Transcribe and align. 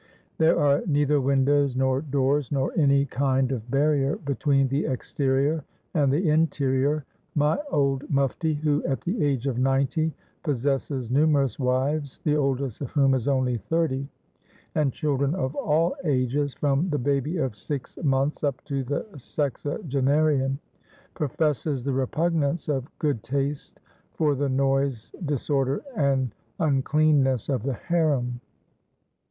There 0.39 0.57
are 0.57 0.81
neither 0.87 1.21
windows, 1.21 1.75
nor 1.75 2.01
doors, 2.01 2.51
nor 2.51 2.73
any 2.75 3.05
kind 3.05 3.51
of 3.51 3.69
barrier, 3.69 4.15
between 4.15 4.67
the 4.67 4.85
exterior 4.87 5.63
and 5.93 6.11
the 6.11 6.27
interior. 6.27 7.05
My 7.35 7.59
old 7.69 8.09
mufti, 8.09 8.55
who, 8.55 8.83
at 8.85 9.01
the 9.01 9.23
age 9.23 9.45
of 9.45 9.59
ninety, 9.59 10.11
possesses 10.41 11.11
numerous 11.11 11.59
wives, 11.59 12.17
the 12.17 12.35
oldest 12.35 12.81
of 12.81 12.89
whom 12.89 13.13
is 13.13 13.27
only 13.27 13.57
thirty, 13.57 14.07
and 14.73 14.91
children 14.91 15.35
of 15.35 15.53
all 15.53 15.95
ages, 16.03 16.55
from 16.55 16.89
the 16.89 16.97
baby 16.97 17.37
of 17.37 17.55
six 17.55 17.95
months, 18.01 18.43
up 18.43 18.63
to 18.63 18.83
the 18.83 19.05
sexagenarian, 19.17 20.57
professes 21.13 21.83
the 21.83 21.93
repugnance 21.93 22.67
of 22.67 22.89
good 22.97 23.21
taste 23.21 23.79
for 24.13 24.33
the 24.33 24.49
noise, 24.49 25.13
disorder, 25.25 25.83
and 25.95 26.33
uncleanness 26.59 27.49
of 27.49 27.61
the 27.61 27.73
harem. 27.73 28.41